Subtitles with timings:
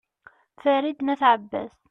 [0.61, 1.73] farid n at abbas